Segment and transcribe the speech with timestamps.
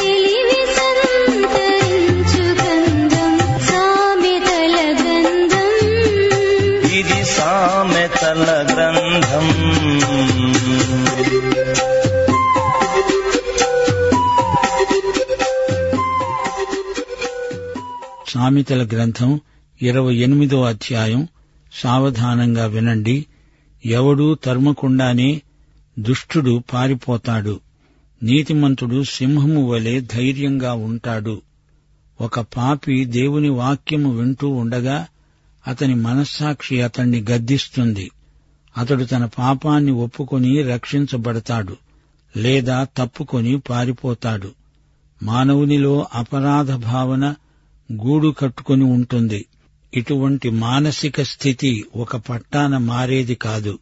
[0.00, 5.68] తెలివి సంతరించు గ్రంథం సామెతల గ్రంథం
[6.90, 9.48] ఇది సామెతల గ్రంథం
[18.42, 19.40] సామెతల గ్రంథం
[19.82, 21.28] ఇరవై ఎనిమిదో అధ్యాయం.
[21.72, 23.26] సావధానంగా వినండి.
[23.86, 25.42] ఎవడూ తరుమకుండానే
[25.98, 27.60] దుష్టుడు పారిపోతాడు.
[28.22, 31.42] నీతిమంతుడు సింహము వలె ధైర్యంగా ఉంటాడు.
[32.20, 35.06] ఒక పాపి దేవుని వాక్యము వింటూ ఉండగా
[35.66, 38.10] అతని మనస్సాక్షి అతణ్ణి గద్దిస్తుంది.
[38.78, 41.76] అతడు తన పాపాన్ని ఒప్పుకొని రక్షించబడతాడు
[42.36, 44.50] లేదా తప్పుకొని పారిపోతాడు.
[45.22, 47.34] మానవునిలో అపరాధ భావన
[47.92, 49.46] గూడు కట్టుకొని ఉంటుంది.
[49.94, 53.78] ఇటువంటి మానసిక స్థితి ఒక పట్టాన మారేది కాదు.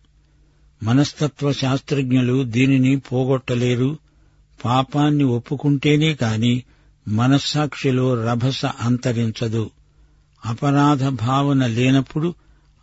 [0.82, 3.98] మనస్తత్వ శాస్త్రజ్ఞులు దీనిని పోగొట్టలేరు.
[4.64, 6.62] పాపాన్ని ఒప్పుకుంటేనే కాని
[7.08, 9.70] మనస్సాక్షిలో రభస అంతరించదు.
[10.46, 12.34] అపరాధ భావన లేనప్పుడు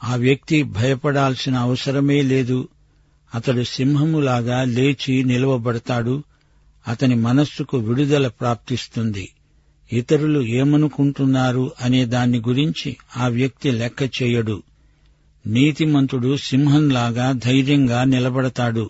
[0.03, 2.67] ఆ వ్యక్తి భయపడాల్సిన అవసరమే లేదు.
[3.35, 6.23] అతడు సింహములాగా లేచి నిలవబడతాడు.
[6.87, 9.29] అతని మనస్సుకు విడుదల ప్రాప్తిస్తుంది.
[9.93, 14.63] ఇతరులు ఏమనుకుంటున్నారు అనే దాన్ని గురించి ఆ వ్యక్తి లెక్క చేయడు.
[15.47, 18.89] నీతిమంతుడు సింహంలాగా ధైర్యంగా నిలబడతాడు.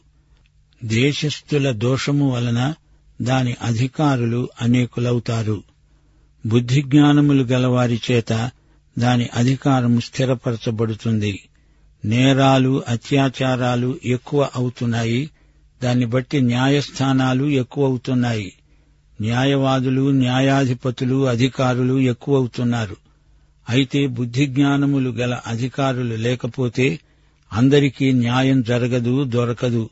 [0.84, 2.74] దేశస్థుల దోషము వలన
[3.22, 5.64] దాని అధికారులు అనేకులవుతారు.
[6.46, 8.52] బుద్ధిజ్ఞానములు గలవారి చేత
[9.00, 11.40] దాని అధికారం స్థిరపరచబడుతుంది.
[12.06, 15.30] నేరాలు అత్యాచారాలు ఎక్కువ అవుతున్నాయి.
[15.84, 18.54] దాన్ని బట్టి న్యాయస్థానాలు ఎక్కువ అవుతున్నాయి
[19.22, 22.98] న్యాయవాదులు న్యాయాధిపతులు అధికారులు ఎక్కువవుతున్నారు.
[23.70, 27.00] అయితే బుద్ధిజ్ఞానములు గల అధికారులు లేకపోతే
[27.54, 29.90] అందరికీ న్యాయం జరగదు దొరకదు.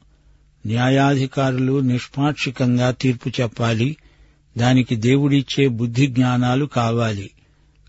[0.66, 3.98] న్యాయాధికారులు నిష్పాక్షికంగా తీర్పు చెప్పాలి.
[4.58, 7.30] దానికి దేవుడిచ్చే బుద్ధి జ్ఞానాలు కావాలి.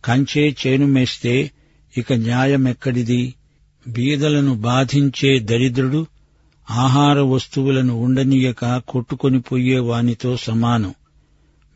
[0.04, 1.50] కంచే చేను మేస్తే
[1.98, 3.34] ఇక న్యాయమెక్కడిది?
[3.88, 6.06] బీదలను బాధించే దరిద్రుడు
[6.70, 10.94] ఆహార వస్తువులను ఉండనీయక కొట్టుకొని వానితో సమానం.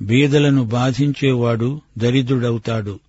[0.03, 3.01] బీదలను బాధించేవాడు దరిద్రుడవుతాడు.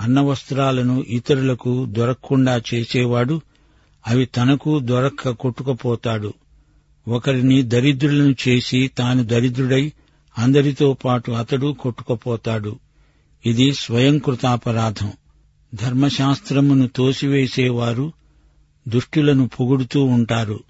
[0.00, 3.40] అన్నవస్త్రాలను ఇతరులకు దొరకకుండా చేసేవాడు
[4.08, 6.32] అవి తనకు దొరక్క కొట్టుకుపోతాడు.
[7.08, 9.92] ఒకరిని దరిద్రులను చేసి తాను దరిద్రుడై
[10.38, 12.76] అందరితో పాటు అతడు కొట్టుకుపోతాడు.
[13.46, 15.12] ఇది స్వయంకృతాపరాధం.
[15.74, 18.12] ధర్మశాస్త్రమును తోసివేసేవారు
[18.88, 20.60] దుష్టులను పొగుడుతూ ఉంటారు.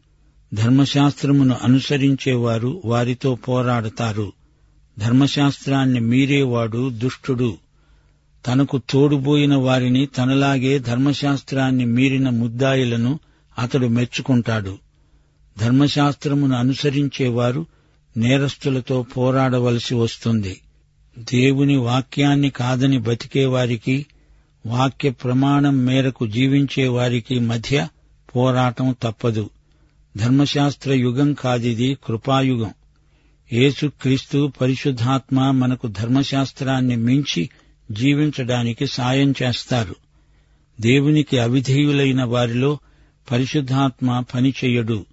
[0.54, 4.32] ధర్మశాస్త్రమును అనుసరించేవారు వారితో పోరాడతారు.
[4.98, 7.58] ధర్మశాస్త్రాన్ని మీరేవాడు దుష్టుడు.
[8.46, 13.18] తనకు తోడుబోయిన వారిని తనలాగే ధర్మశాస్త్రాన్ని మీరిన ముద్దాయిలను
[13.58, 14.78] అతడు మెచ్చుకుంటాడు.
[15.58, 17.66] ధర్మశాస్త్రమును అనుసరించేవారు
[18.16, 20.60] నేరస్తులతో పోరాడవలసి వస్తుంది.
[21.18, 24.06] దేవుని వాక్యాన్ని కాదని బతికేవారికి
[24.66, 27.88] వాక్య ప్రమాణం మేరకు జీవించేవారికి మధ్య
[28.36, 29.50] పోరాటం తప్పదు.
[30.16, 32.70] ధర్మశాస్త్ర యుగం కాదిది కృపాయుగం.
[33.52, 37.50] యేసుక్రీస్తు పరిశుద్ధాత్మ మనకు ధర్మశాస్త్రాన్ని మించి
[37.92, 39.94] జీవించడానికి సాయం చేస్తారు.
[40.80, 42.78] దేవునికి అవిధేయులైన వారిలో
[43.30, 45.06] పరిశుద్ధాత్మ పనిచెయ్యడు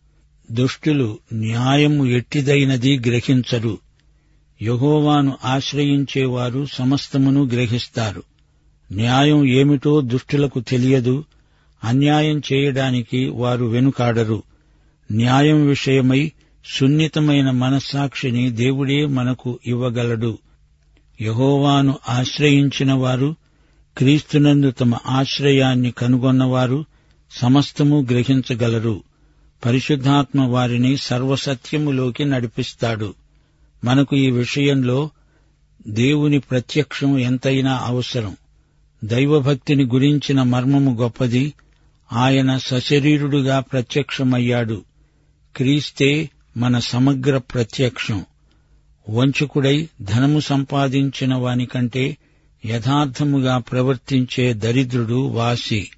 [0.52, 3.78] దుష్టులు న్యాయము ఎట్టిదైనది గ్రహించరు.
[4.62, 8.24] యహోవాను ఆశ్రయించేవారు సమస్తమును గ్రహిస్తారు.
[8.92, 11.24] న్యాయం ఏమిటో దుష్టులకు తెలియదు.
[11.84, 14.44] అన్యాయం చేయడానికి వారు వెనుకాడరు.
[15.12, 16.32] న్యాయం విషయమై
[16.66, 20.38] సున్నితమైన మనస్సాక్షిని దేవుడే మనకు ఇవ్వగలడు.
[21.22, 23.35] యహోవాను ఆశ్రయించిన వారు
[23.97, 26.85] క్రీస్తునందు తమ ఆశ్రయాన్ని కనుగొన్నవారు
[27.32, 29.03] సమస్తము గ్రహించగలరు.
[29.66, 33.14] పరిశుద్ధాత్మ వారిని సర్వసత్యములోకి నడిపిస్తాడు.
[33.84, 35.09] మనకు ఈ విషయంలో
[35.88, 38.38] దేవుని ప్రత్యక్షం ఎంతైనా అవసరం.
[39.03, 41.53] దైవభక్తిని గురించిన మర్మము గొప్పది.
[42.14, 44.82] ఆయన సశరీరుడుగా ప్రత్యక్షమయ్యాడు.
[45.56, 48.25] క్రీస్తే మన సమగ్ర ప్రత్యక్షం.
[49.09, 52.17] వంచకుడై ధనము సంపాదించిన వానికంటే
[52.66, 55.90] యథార్థముగా ప్రవర్తించే దరిద్రుడు వాసి.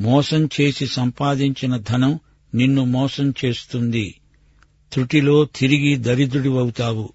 [0.00, 2.18] మోసం చేసి సంపాదించిన ధనం
[2.54, 4.14] నిన్ను మోసం చేస్తుంది.
[4.92, 7.12] త్రుటిలో తిరిగి దరిద్రుడివవుతావు.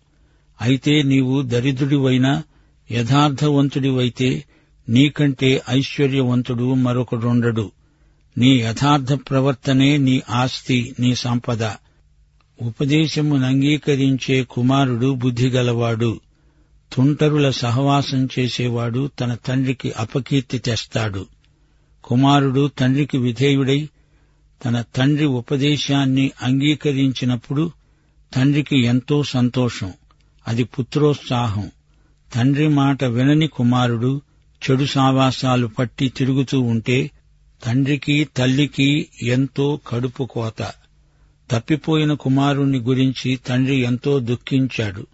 [0.62, 2.44] అయితే నీవు దరిద్రుడివైనా
[2.92, 4.44] యథార్థవంతుడివైతే
[4.90, 7.72] నీకంటే ఐశ్వర్యవంతుడు మరొకడుండడు.
[8.38, 11.64] నీ యథార్థ ప్రవర్తనే నీ ఆస్తి నీ సంపద.
[12.62, 16.20] ఉపదేశమును అంగీకరించే కుమారుడు బుద్ధిగలవాడు.
[16.94, 21.26] తుంటరుల సహవాసం చేసేవాడు తన తండ్రికి అపకీర్తి తెస్తాడు.
[22.04, 23.90] కుమారుడు తండ్రికి విధేయుడై
[24.66, 27.72] తన తండ్రి ఉపదేశాన్ని అంగీకరించినప్పుడు
[28.36, 29.94] తండ్రికి ఎంతో సంతోషం.
[30.48, 31.72] అది పుత్రోత్సాహం.
[32.36, 34.22] తండ్రి మాట వినని కుమారుడు
[34.64, 37.12] చెడు సావాసాలు పట్టి తిరుగుతూ ఉంటే
[37.64, 40.72] తండ్రికి తల్లికి ఎంతో కడుపు కోత.
[41.52, 45.08] తప్పిపోయిన కుమారుణ్ణి గురించి తండ్రి ఎంతో దుఃఖించాడు.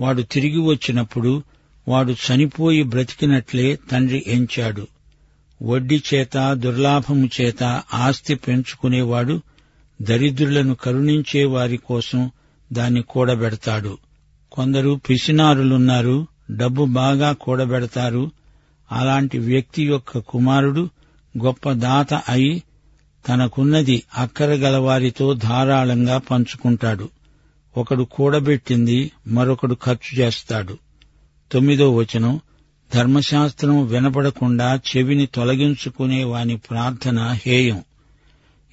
[0.00, 1.42] వాడు తిరిగి వచ్చినప్పుడు
[1.88, 4.86] వాడు చనిపోయి బ్రతికినట్లే తండ్రి ఎంచాడు.
[5.62, 9.42] వడ్డీ చేత దుర్లాభము చేత ఆస్తి పెంచుకునేవాడు
[10.02, 12.30] దరిద్రులను కరుణించే వారి కోసం
[12.72, 13.98] దాన్ని కూడబెడతాడు.
[14.52, 18.30] కొందరు పిసినారులున్నారు డబ్బు బాగా కూడబెడతారు.
[18.92, 20.88] అలాంటి వ్యక్తి యొక్క కుమారుడు
[21.44, 22.62] గొప్ప దాత అయి
[23.28, 27.08] తనకున్నది అక్కరగలవారితో ధారాళంగా పంచుకుంటాడు.
[27.76, 30.78] ఒకడు కూడబెట్టింది మరొకడు ఖర్చు చేస్తాడు.
[31.52, 32.40] తొమ్మిదో వచనం
[32.94, 37.82] ధర్మశాస్త్రం వినపడకుండా చెవిని తొలగించుకునే వాని ప్రార్థన హేయం.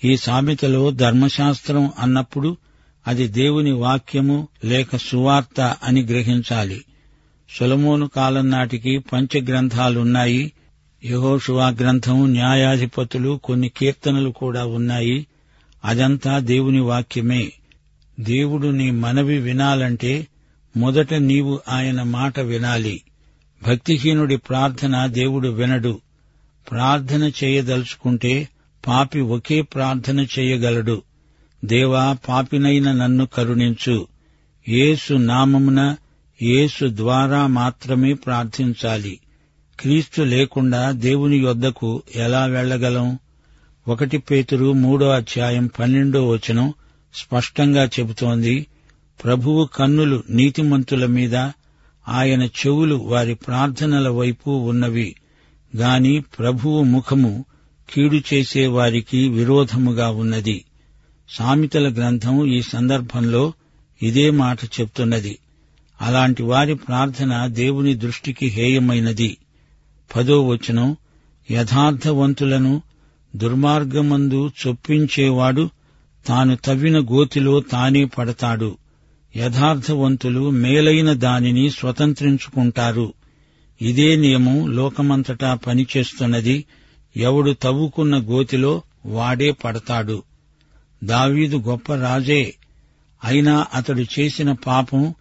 [0.03, 2.57] ఈ సామెతలో ధర్మశాస్త్రం అన్నప్పుడు
[3.07, 6.85] అది దేవుని వాక్యము లేక సువార్త అని గ్రహించాలి.
[7.59, 10.51] సొలమోను కాలం నాటికి పంచగ్రంథాలున్నాయి.
[11.07, 15.27] యహోషువా గ్రంథం న్యాయాధిపతులు కొన్ని కీర్తనలు కూడా ఉన్నాయి.
[15.85, 17.51] అదంతా దేవుని వాక్యమే.
[18.19, 20.27] దేవుడు నీ మనవి వినాలంటే
[20.77, 23.01] మొదట నీవు ఆయన మాట వినాలి.
[23.67, 26.01] భక్తిహీనుడి ప్రార్థన దేవుడు వినడు.
[26.71, 28.49] ప్రార్థన చేయదలుచుకుంటే
[28.87, 31.01] పాపి ఒకే ప్రార్థన చేయగలడు.
[31.65, 34.07] దేవా పాపినైన నన్ను కరుణించు.
[34.69, 35.95] యేసు నామమున
[36.41, 39.19] యేసు ద్వారా మాత్రమే ప్రార్థించాలి.
[39.79, 43.19] క్రీస్తు లేకుండా దేవుని యొద్దకు ఎలా వెళ్ళగలం
[43.87, 46.73] ఒకటి పేతురు మూడో అధ్యాయం పన్నెండో వచనం
[47.15, 48.67] స్పష్టంగా చెబుతోంది.
[49.23, 51.35] ప్రభువు కన్నులు నీతిమంతుల మీద
[52.07, 55.15] ఆయన చెవులు వారి ప్రార్థనల వైపు ఉన్నవి.
[55.77, 57.45] గాని ప్రభువు ముఖము
[57.89, 60.65] కీడు చేసే వారికి విరోధముగా ఉన్నది.
[61.29, 63.53] సామెతల గ్రంథం ఈ సందర్భంలో
[64.03, 65.37] ఇదే మాట చెప్తున్నది.
[66.01, 69.37] అలాంటి వారి ప్రార్థన దేవుని దృష్టికి హేయమైనది.
[70.15, 70.97] పదో వచనం
[71.51, 72.81] యథార్థవంతులను
[73.35, 75.69] దుర్మార్గమందు చొప్పించేవాడు
[76.27, 78.77] తాను తవ్విన గోతిలో తానే పడతాడు.
[79.35, 83.13] యథార్థవంతులు మేలైన దానిని స్వతంత్రించుకుంటారు.
[83.81, 86.65] ఇదే నియమం లోకమంతటా పనిచేస్తున్నది.
[87.17, 90.23] ఎవడు తవ్వుకున్న గోతిలో వాడే పడతాడు.
[91.03, 92.55] దావీదు గొప్ప రాజే.
[93.23, 95.15] అయినా అతడు చేసిన పాపం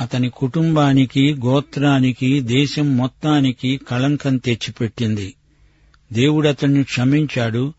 [0.00, 5.34] అతని కుటుంబానికి గోత్రానికి దేశం మొత్తానికి కళంకం తెచ్చిపెట్టింది.
[6.12, 7.74] దేవుడతన్ని క్షమించాడు.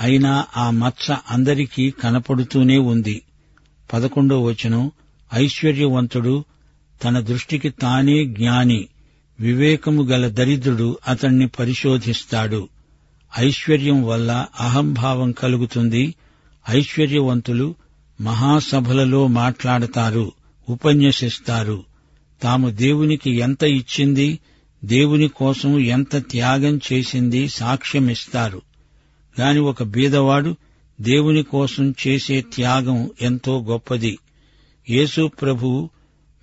[0.00, 3.22] అయినా ఆ మచ్చ అందరికీ కనపడుతూనే ఉంది.
[3.92, 4.90] పదకొండో వచనం.
[5.34, 6.44] ఐశ్వర్యవంతుడు
[7.04, 8.86] తన దృష్టికి తానే జ్ఞాని
[9.40, 12.68] వివేకము గల దరిద్రుడు అతణ్ణి పరిశోధిస్తాడు.
[13.38, 16.14] ఐశ్వర్యం వల్ల అహంభావం కలుగుతుంది.
[16.70, 17.74] ఐశ్వర్యవంతులు
[18.20, 20.32] మహాసభలలో మాట్లాడతారు.
[20.72, 21.84] ఉపన్యసిస్తారు.
[22.42, 24.38] తాము దేవునికి ఎంత ఇచ్చింది
[24.84, 28.62] దేవుని కోసం ఎంత త్యాగం చేసింది సాక్ష్యమిస్తారు.
[29.40, 30.56] గాని ఒక బీదవాడు
[31.00, 34.18] దేవుని కోసం చేసే త్యాగం ఎంతో గొప్పది.
[34.90, 35.90] యేసు ప్రభు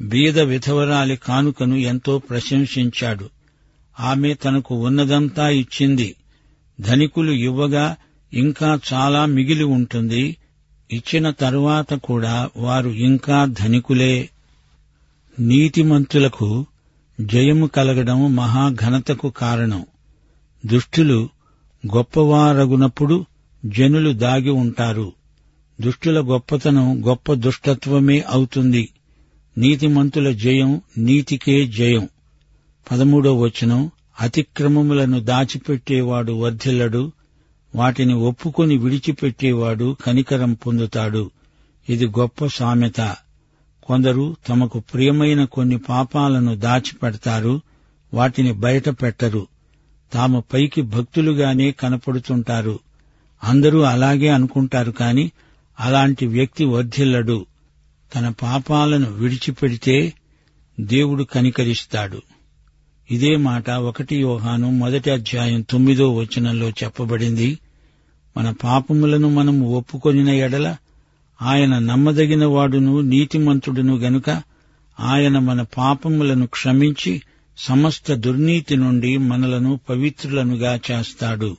[0.02, 3.30] బీద విధవరాలి కానుకను ఎంతో ప్రశంసించాడు.
[4.00, 6.16] ఆమె తనకు ఉన్నదంతా ఇచ్చింది.
[6.82, 7.96] ధనికులు ఇవ్వగా
[8.34, 10.38] ఇంకా చాలా మిగిలి ఉంటుంది.
[10.92, 14.30] ఇచ్చిన తరువాత కూడా వారు ఇంకా ధనికులే.
[15.40, 16.66] నీతిమంతులకు
[17.22, 19.86] జయము కలగడం మహాఘనతకు కారణం.
[20.66, 21.30] దుష్టులు
[21.96, 23.26] గొప్పవారగునప్పుడు
[23.66, 25.14] జనులు దాగి ఉంటారు.
[25.82, 28.90] దుష్టుల గొప్పతనం గొప్ప దుష్టత్వమే అవుతుంది.
[29.58, 32.10] నీతిమంతుల జయం నీతికే జయం.
[32.92, 33.92] పదమూడో వచనం
[34.22, 37.12] అతిక్రమములను దాచిపెట్టేవాడు వర్ధిల్లడు.
[37.76, 41.32] వాటిని ఒప్పుకొని విడిచిపెట్టేవాడు కనికరం పొందుతాడు.
[41.90, 43.16] ఇది గొప్ప సామెత.
[43.84, 47.62] కొందరు తమకు ప్రియమైన కొన్ని పాపాలను దాచిపెడతారు
[48.14, 49.48] వాటిని బయట పెట్టరు
[50.14, 52.80] తాము పైకి భక్తులుగానే కనపడుతుంటారు.
[53.44, 55.32] అందరూ అలాగే అనుకుంటారు కాని
[55.80, 57.46] అలాంటి వ్యక్తి వర్ధిల్లడు.
[58.16, 60.14] తన పాపాలను విడిచిపెడితే
[60.80, 62.22] దేవుడు కనికరిస్తాడు.
[63.12, 67.60] ఇదే మాట ఒకటి యోహాను మొదటి అధ్యాయం తొమ్మిదో వచనంలో చెప్పబడింది.
[68.38, 70.76] మన పాపములను మనం ఒప్పుకొనిన ఎడల
[71.42, 74.42] ఆయన నమ్మదగిన వాడును నీతిమంతుడును గనుక
[75.00, 77.22] ఆయన మన పాపములను క్షమించి
[77.58, 81.58] సమస్త దుర్నీతి నుండి మనలను పవిత్రులనుగా చేస్తాడు.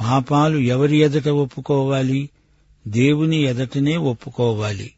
[0.00, 2.30] పాపాలు ఎవరి ఎదట ఒప్పుకోవాలి?
[2.88, 4.90] దేవుని ఎదటనే ఒప్పుకోవాలి.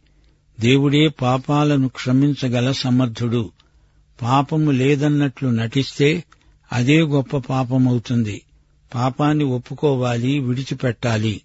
[0.60, 3.50] దేవుడే పాపాలను క్షమించగల సమర్థుడు.
[4.22, 6.24] పాపము లేదన్నట్లు నటిస్తే
[6.72, 8.42] అదే గొప్ప పాపమవుతుంది.
[8.94, 11.40] పాపాన్ని ఒప్పుకోవాలి విడిచిపెట్టాలి.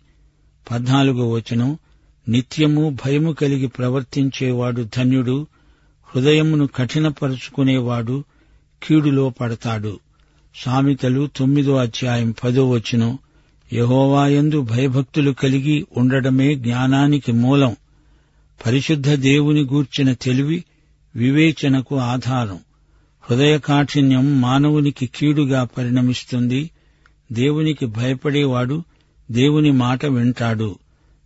[0.71, 1.77] పద్నాలుగో వచనం.
[2.29, 5.47] నిత్యము భయము కలిగి ప్రవర్తించేవాడు ధన్యుడు
[6.05, 8.23] హృదయమును కఠినపరుచుకునేవాడు
[8.83, 9.99] కీడులో పడతాడు.
[10.55, 13.17] సామెతలు తొమ్మిదో అధ్యాయం పదో వచనం.
[13.73, 17.75] యహోవాయందు భయభక్తులు కలిగి ఉండడమే జ్ఞానానికి మూలం.
[18.65, 20.63] పరిశుద్ధ దేవుని గూర్చిన తెలివి
[21.15, 22.59] వివేచనకు ఆధారం.
[23.21, 26.69] హృదయ కాఠిన్యం మానవునికి కీడుగా పరిణమిస్తుంది.
[27.31, 28.83] దేవునికి భయపడేవాడు
[29.31, 30.75] దేవుని మాట వింటాడు.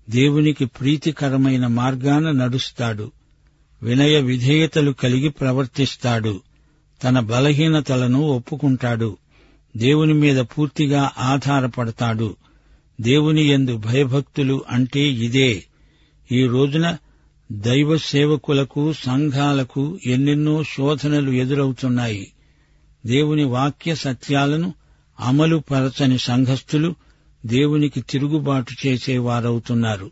[0.10, 3.12] దేవునికి ప్రీతికరమైన మార్గాన నడుస్తాడు.
[3.84, 6.42] వినయ విధేయతలు కలిగి ప్రవర్తిస్తాడు.
[7.04, 9.18] తన బలహీనతలను ఒప్పుకుంటాడు.
[9.77, 12.36] దేవుని మీద పూర్తిగా ఆధారపడతాడు.
[13.01, 15.63] దేవుని యందు భయభక్తులు అంటే ఇదే.
[16.32, 16.98] ఈ రోజున
[17.52, 22.32] దైవ సేవకులకు సంఘాలకు ఎన్నెన్నో శోధనలు ఎదురవుతున్నాయి.
[23.06, 24.74] దేవుని వాక్య సత్యాలను
[25.20, 26.96] అమలు పరచని సంఘస్థులు
[27.46, 30.12] దేవునికి తిరుగుబాటు చేసేవారవుతున్నారు.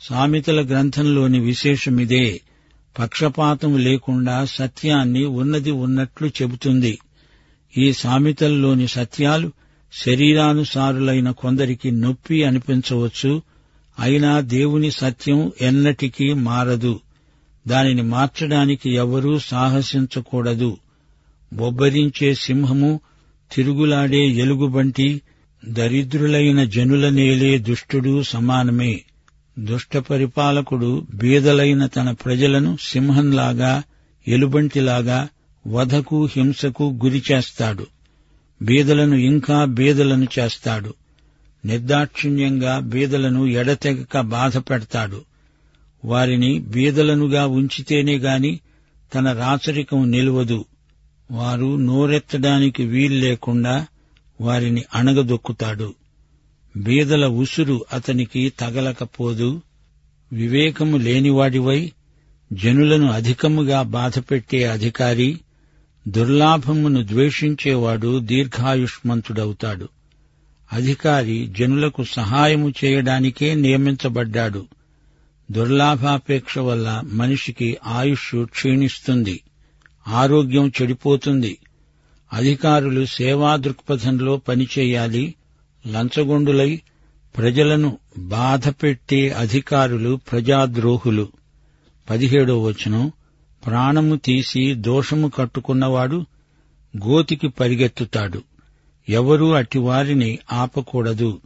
[0.00, 2.40] సామెతల గ్రంథంలోని విశేషమిదే
[2.98, 6.98] పక్షపాతం లేకుండా సత్యాన్ని ఉన్నది ఉన్నట్లు చెబుతుంది.
[7.78, 9.52] ఈ సామెతల్లోని సత్యాలు
[9.92, 13.42] శరీరానుసారులైన కొందరికి నొప్పి అనిపించవచ్చు
[13.98, 17.00] అయినా దేవుని సత్యం ఎన్నటికీ మారదు.
[17.68, 20.76] దానిని మార్చడానికి ఎవరూ సాహసించకూడదు.
[21.52, 23.00] బొబ్బరించే సింహము
[23.54, 25.20] తిరుగులాడే ఎలుగుబంటి
[25.68, 29.00] దరిద్రులైన జనుల నేలే దుష్టుడు సమానమే.
[29.58, 33.82] దుష్ట పరిపాలకుడు బీదలైన తన ప్రజలను సింహంలాగా
[34.28, 35.28] ఎలుబంటిలాగా
[35.66, 37.86] వధకు హింసకు గురిచేస్తాడు.
[38.62, 40.94] బీదలను ఇంకా బీదలను చేస్తాడు.
[41.64, 45.24] నిర్దాక్షిణ్యంగా బీదలను ఎడతెగక బాధ పెడతాడు
[46.04, 48.60] వారిని బీదలనుగా ఉంచితేనే గాని
[49.14, 50.64] తన రాచరికం నిలువదు.
[51.30, 53.86] వారు నోరెత్తడానికి వీల్లేకుండా
[54.40, 55.94] వారిని అణగదొక్కుతాడు.
[56.76, 59.62] బీదల ఉసురు అతనికి తగలకపోదు.
[60.32, 61.92] వివేకము లేనివాడివై
[62.52, 65.40] జనులను అధికముగా బాధపెట్టే అధికారి
[66.08, 69.88] దుర్లాభమును ద్వేషించేవాడు దీర్ఘాయుష్మంతుడవుతాడు.
[70.72, 74.66] అధికారి జనులకు సహాయము చేయడానికే నియమించబడ్డాడు.
[75.50, 79.40] దుర్లాభాపేక్ష వల్ల మనిషికి ఆయుష్ క్షీణిస్తుంది.
[80.08, 81.58] ఆరోగ్యం చెడిపోతుంది.
[82.32, 85.34] అధికారులు సేవా దృక్పథంలో పనిచేయాలి.
[85.90, 86.80] లంచగొండులై
[87.36, 91.28] ప్రజలను బాధపెట్టే అధికారులు ప్రజాద్రోహులు.
[92.10, 93.12] పదిహేడో వచనం.
[93.66, 96.26] ప్రాణము తీసి దోషము కట్టుకున్నవాడు
[96.96, 98.42] గోతికి పరిగెత్తుతాడు.
[99.08, 101.40] ఎవరూ అటివారిని ఆపకూడదు.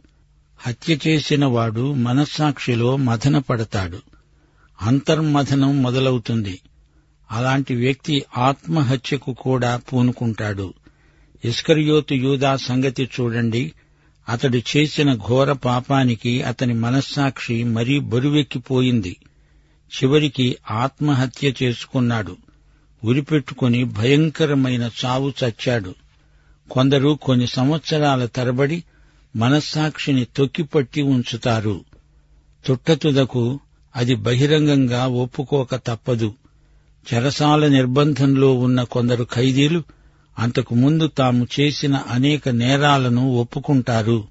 [0.57, 4.01] హత్య చేసిన వాడు మనస్సాక్షిలో మథన పడతాడు
[4.81, 6.59] అంతర్మథనం మొదలవుతుంది.
[7.31, 10.73] అలాంటి వ్యక్తి ఆత్మహత్యకు కూడా పూనుకుంటాడు.
[11.45, 13.71] ఇస్కరియోతు యూదా సంగతి చూడండి.
[14.29, 19.17] అతడు చేసిన ఘోర పాపానికి అతని మనస్సాక్షి మరీ బరువెక్కిపోయింది.
[19.93, 22.37] చివరికి ఆత్మహత్య చేసుకున్నాడు.
[23.03, 25.95] ఉరిపెట్టుకుని భయంకరమైన చావు చచ్చాడు.
[26.73, 28.83] కొందరు కొన్ని సంవత్సరాల తరబడి
[29.35, 31.81] మనస్సాక్షిని తొక్కిపట్టి ఉంచుతారు.
[32.65, 33.59] తుట్టతుదకు
[33.95, 36.33] అది బహిరంగంగా ఒప్పుకోక తప్పదు.
[37.13, 39.83] చెరసాల నిర్బంధంలో ఉన్న కొందరు ఖైదీలు
[40.39, 44.23] అంతకు ముందు తాము చేసిన అనేక నేరాలను ఒప్పుకుంటారు.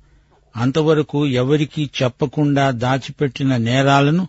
[0.56, 4.28] అంతవరకు ఎవరికీ చెప్పకుండా దాచిపెట్టిన నేరాలను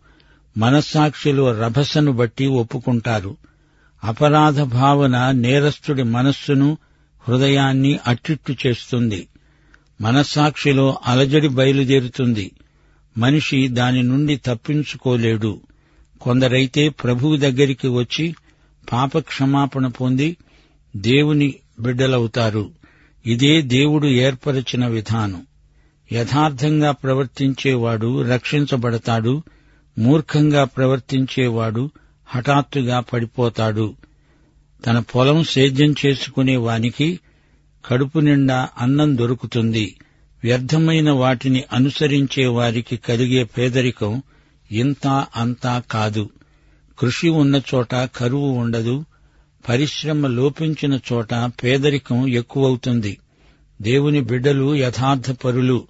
[0.57, 3.37] మనస్సాక్షిలో రభసను బట్టి ఒప్పుకుంటారు.
[4.03, 6.77] అపరాధ భావన నేరస్తుడి మనస్సును
[7.27, 9.27] హృదయాన్ని అట్టిట్టు చేస్తుంది.
[10.01, 12.51] మనస్సాక్షిలో అలజడి బయలుదేరుతుంది.
[13.17, 15.61] మనిషి దాని నుండి తప్పించుకోలేడు.
[16.21, 18.35] కొందరైతే ప్రభువు దగ్గరికి వచ్చి
[18.91, 20.37] పాపక్షమాపణ పొంది
[20.95, 22.71] దేవుని బిడ్డలవుతారు.
[23.25, 25.45] ఇదే దేవుడు ఏర్పరచిన విధానం.
[26.11, 29.43] యథార్థంగా ప్రవర్తించేవాడు రక్షించబడతాడు.
[29.99, 31.89] మూర్ఖంగా ప్రవర్తించేవాడు
[32.27, 33.93] హఠాత్తుగా పడిపోతాడు.
[34.85, 37.19] తన పొలం సేద్యం చేసుకునే వానికి
[37.85, 39.95] కడుపు నిండా అన్నం దొరుకుతుంది.
[40.43, 44.23] వ్యర్థమైన వాటిని అనుసరించే వారికి కలిగే పేదరికం
[44.71, 46.29] ఇంత అంతా కాదు.
[46.99, 49.05] కృషి ఉన్న చోట కరువు ఉండదు.
[49.69, 53.17] పరిశ్రమ లోపించిన చోట పేదరికం ఎక్కువవుతుంది.
[53.81, 55.87] దేవుని బిడ్డలు యథార్థపరులు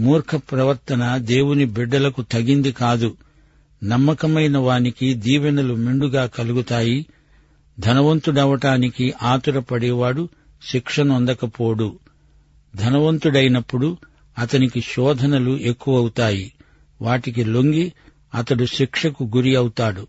[0.00, 3.16] మూర్ఖ ప్రవర్తన దేవుని బిడ్డలకు తగింది కాదు.
[3.84, 7.06] నమ్మకమైన వానికి దీవెనలు మెండుగా కలుగుతాయి.
[7.80, 10.28] ధనవంతుడవటానికి ఆతురపడేవాడు
[10.70, 11.98] శిక్షనొందకపోడు.
[12.76, 13.96] ధనవంతుడైనప్పుడు
[14.38, 16.52] అతనికి శోధనలు ఎక్కువవుతాయి.
[17.02, 17.92] వాటికి లొంగి
[18.34, 20.06] అతడు శిక్షకు గురి అవుతాడు.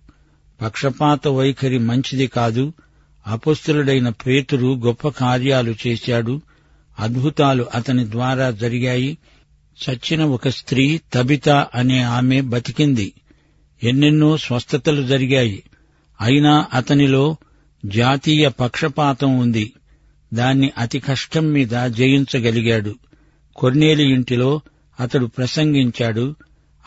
[0.62, 2.74] పక్షపాత వైఖరి మంచిది కాదు.
[3.28, 6.42] అపస్తులుడైన పేతురు గొప్ప కార్యాలు చేశాడు.
[7.00, 9.18] అద్భుతాలు అతని ద్వారా జరిగాయి.
[9.90, 13.14] చచ్చిన ఒక స్త్రీ తబిత అనే ఆమె బతికింది.
[13.84, 15.64] ఎన్నెన్నో స్వస్థతలు జరిగాయి.
[16.22, 17.36] అయినా అతనిలో
[17.86, 19.74] జాతీయ పక్షపాతం ఉంది.
[20.34, 22.96] దాన్ని అతి కష్టం మీద జయించగలిగాడు.
[23.56, 24.62] కొర్నేలి ఇంటిలో
[25.00, 26.36] అతడు ప్రసంగించాడు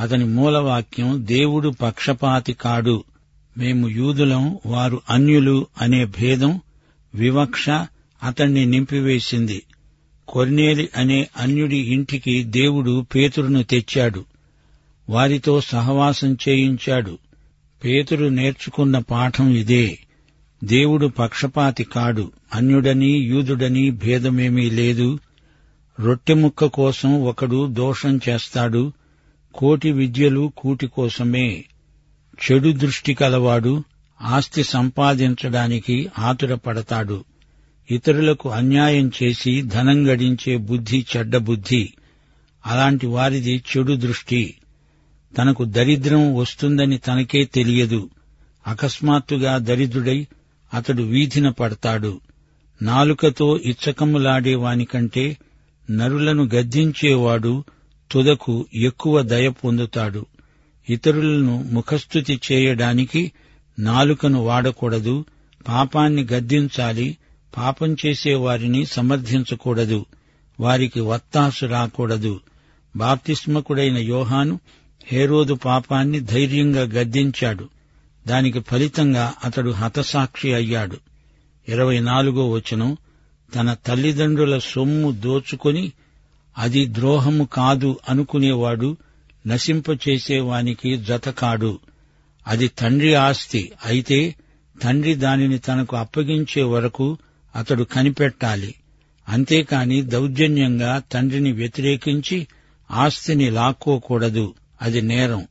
[0.01, 3.05] అతని మూలవాక్యం దేవుడు పక్షపాతి కాడు.
[3.59, 6.61] మేము యూదులం వారు అన్యులు అనే భేదం
[7.15, 7.71] వివక్ష
[8.23, 9.63] అతణ్ణి నింపివేసింది.
[10.29, 14.25] కొర్నేలి అనే అన్యుడి ఇంటికి దేవుడు పేతురును తెచ్చాడు.
[15.09, 17.19] వారితో సహవాసం చేయించాడు.
[17.85, 19.99] పేతురు నేర్చుకున్న పాఠం ఇదే.
[20.65, 22.33] దేవుడు పక్షపాతి కాడు.
[22.55, 25.19] అన్యుడని యూదుడని భేదమేమీ లేదు.
[26.01, 28.93] రొట్టె ముక్క కోసం ఒకడు దోషం చేస్తాడు.
[29.55, 31.65] కోటి విద్యలు కూటి కోసమే.
[32.35, 33.85] చెడు దృష్టి కలవాడు.
[34.23, 37.25] ఆస్తి సంపాదించడానికి ఆతురపడతాడు.
[37.91, 41.93] ఇతరులకు అన్యాయం చేసి ధనం గడించే బుద్ధి చెడ్డ బుద్ధి.
[42.67, 44.55] అలాంటి వారిది చెడు దృష్టి.
[45.39, 48.11] తనకు దరిద్రం వస్తుందని తనకే తెలియదు.
[48.67, 50.27] అకస్మాత్తుగా దరిద్రుడై
[50.77, 52.21] అతడు వీధిన పడతాడు.
[52.83, 55.37] నాలుకతో ఇచ్చకములాడేవానికంటే
[55.91, 57.65] నరులను గద్దించేవాడు
[58.13, 60.27] తుదకు ఎక్కువ దయ పొందుతాడు.
[60.89, 63.33] ఇతరులను ముఖస్థుతి చేయడానికి
[63.79, 65.25] నాలుకను వాడకూడదు.
[65.69, 67.17] పాపాన్ని గద్దించాలి
[67.57, 70.07] పాపం చేసేవారిని సమర్థించకూడదు.
[70.61, 72.41] వారికి వత్తాసు రాకూడదు.
[72.97, 74.61] బాప్తిస్మకుడైన యోహాను
[75.07, 77.69] హేరోదు పాపాన్ని ధైర్యంగా గద్దించాడు
[78.27, 80.97] దానికి ఫలితంగా అతడు హతసాక్షి అయ్యాడు.
[81.69, 82.97] ఇరవై నాలుగో వచనం
[83.55, 85.93] తన తల్లిదండ్రుల సొమ్ము దోచుకొని
[86.59, 88.97] అది ద్రోహము కాదు అనుకునేవాడు
[89.47, 91.79] నశింపచేసేవానికి జతకాడు.
[92.47, 94.35] అది తండ్రి ఆస్తి అయితే
[94.83, 97.19] తండ్రి దానిని తనకు అప్పగించే వరకు
[97.57, 98.75] అతడు కనిపెట్టాలి.
[99.29, 102.47] అంతేకాని దౌర్జన్యంగా తండ్రిని వ్యతిరేకించి
[102.91, 104.55] ఆస్తిని లాక్కోకూడదు.
[104.83, 105.47] అది నేరం.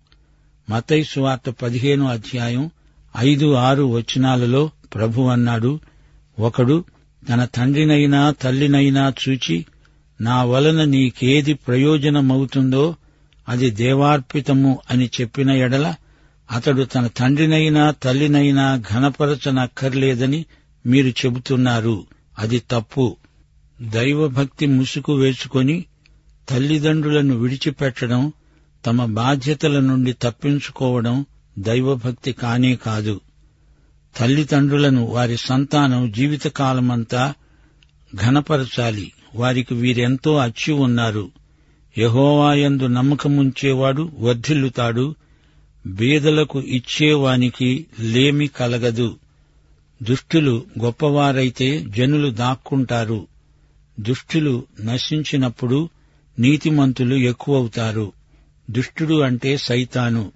[0.69, 2.69] మతై సువార్త పదిహేను అధ్యాయం
[3.17, 5.79] ఐదు ఆరు వచనాలలో ప్రభు అన్నాడు
[6.39, 6.83] ఒకడు
[7.29, 9.65] తన తండ్రినైనా తల్లినైనా చూచి
[10.21, 12.95] నా వలన నీకేది ప్రయోజనమవుతుందో
[13.49, 15.95] అది దేవార్పితము అని చెప్పిన ఎడల
[16.51, 20.45] అతడు తన తండ్రినైనా తల్లినైనా ఘనపరచనక్కర్లేదని
[20.85, 22.05] మీరు చెబుతున్నారు.
[22.39, 23.17] అది తప్పు.
[23.81, 25.85] దైవభక్తి ముసుగు వేసుకొని
[26.49, 28.33] తల్లిదండ్రులను విడిచిపెట్టడం
[28.85, 31.25] తమ బాధ్యతల నుండి తప్పించుకోవడం
[31.59, 33.21] దైవభక్తి కానే కాదు.
[34.17, 37.33] తల్లిదండ్రులను వారి సంతానం జీవితకాలమంతా
[38.15, 39.11] ఘనపరచాలి.
[39.35, 41.29] వారికి వీరెంతో అచ్చి ఉన్నారు.
[41.97, 45.15] యహోవాయందు నమ్మకముంచేవాడు వర్ధిల్లుతాడు.
[45.87, 49.15] బీదలకు ఇచ్చేవానికి లేమి కలగదు.
[50.03, 53.27] దుష్టులు గొప్పవారైతే జనులు దాక్కుంటారు.
[53.99, 55.89] దుష్టులు నశించినప్పుడు
[56.39, 58.11] నీతిమంతులు ఎక్కువవుతారు.
[58.69, 60.31] దుష్టుడు అంటే సైతాను.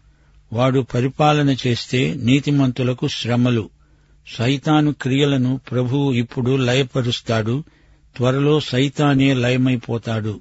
[0.53, 3.69] వాడు పరిపాలన చేస్తే నీతిమంతులకు శ్రమలు.
[4.37, 7.63] సైతాను క్రియలను ప్రభువు ఇప్పుడు లయపరుస్తాడు.
[8.17, 10.39] త్వరలో సైతానే లయమైపోతాడు.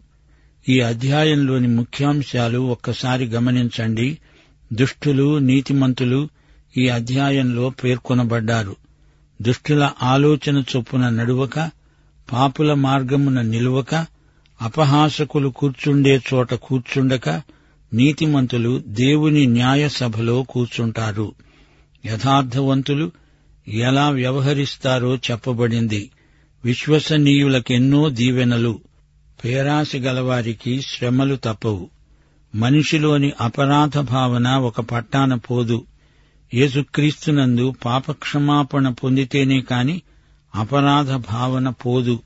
[0.68, 4.18] ఈ అధ్యాయంలోని ముఖ్యాంశాలు ఒక్కసారి గమనించండి.
[4.72, 6.28] దుష్టులు నీతిమంతులు
[6.76, 8.76] ఈ అధ్యాయంలో పేర్కొనబడ్డారు.
[9.42, 11.70] దుష్టుల ఆలోచన చొప్పున నడువక
[12.32, 14.06] పాపుల మార్గమున నిలువక
[14.62, 17.42] అపహాసకులు కూర్చుండే చోట కూర్చుండక
[17.92, 21.34] నీతిమంతులు దేవుని న్యాయ సభలో కూర్చుంటారు.
[22.06, 23.12] యథార్థవంతులు
[23.68, 26.10] ఎలా వ్యవహరిస్తారో చెప్పబడింది.
[26.64, 28.80] విశ్వసనీయులకెన్నో దీవెనలు.
[29.44, 31.90] పేరాసి గలవారికి శ్రమలు తప్పవు.
[32.54, 35.84] మనిషిలోని అపరాధ భావన ఒక పట్టాన పోదు.
[36.54, 40.02] యేసుక్రీస్తునందు పాపక్షమాపణ పొందితేనే కాని
[40.54, 42.20] అపరాధ భావన పోదు.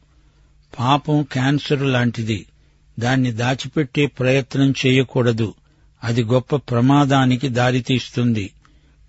[0.78, 2.46] పాపం క్యాన్సర్ లాంటిది.
[2.98, 5.54] దాన్ని దాచిపెట్టే ప్రయత్నం చేయకూడదు.
[6.04, 8.50] అది గొప్ప ప్రమాదానికి దారితీస్తుంది.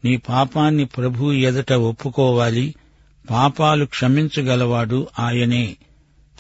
[0.06, 2.76] నీ పాపాన్ని ప్రభు ఎదట ఒప్పుకోవాలి.
[3.30, 5.76] పాపాలు క్షమించగలవాడు ఆయనే.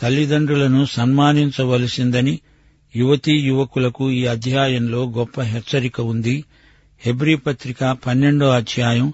[0.01, 2.39] తల్లిదండ్రులను సన్మానించవలసిందని
[2.95, 6.43] యువతీ యువకులకు ఈ అధ్యాయంలో గొప్ప హెచ్చరిక ఉంది.
[7.01, 9.13] హెబ్రీ పత్రిక పన్నెండో అధ్యాయం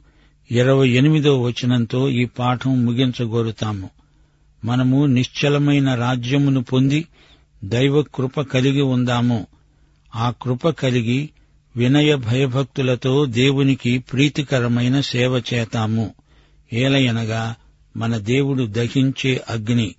[0.51, 3.89] ఇరవై ఎనిమిదో వచనంతో ఈ పాఠం ముగించగోరుతాము.
[4.65, 7.05] మనము నిశ్చలమైన రాజ్యమును పొంది
[7.63, 9.47] దైవ కృప కలిగి ఉందాము.
[10.15, 11.29] ఆ కృప కలిగి
[11.75, 16.13] వినయ భయభక్తులతో దేవునికి ప్రీతికరమైన సేవ చేతాము.
[16.73, 17.55] ఏలయనగా
[17.97, 19.95] మన దేవుడు దహించే అగ్ని.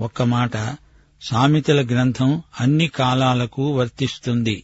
[0.00, 0.76] ఒక్క మాట
[1.22, 4.62] సామెతల గ్రంథం అన్ని కాలాలకు వర్తిస్తుంది.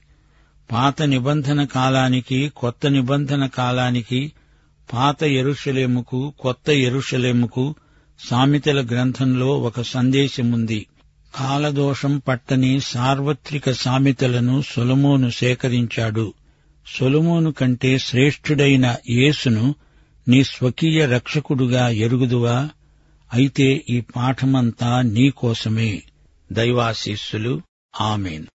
[0.72, 4.32] పాత నిబంధన కాలానికి కొత్త నిబంధన కాలానికి
[4.92, 7.74] పాత ఎరుషలేముకు కొత్త ఎరుషలేముకు
[8.28, 10.86] సామెతల గ్రంథంలో ఒక సందేశముంది.
[11.34, 16.34] కాలదోషం పట్టని సార్వత్రిక సామెతలను సొలమోను సేకరించాడు.
[16.98, 19.74] సొలమోను కంటే శ్రేష్ఠుడైన యేసును
[20.28, 22.68] నీ స్వకీయ రక్షకుడుగా ఎరుగుదువా?
[23.34, 26.02] అయితే ఈ పాఠమంతా నీకోసమే
[26.52, 27.62] దైవాశీస్సులు.
[28.00, 28.53] ఆమెను.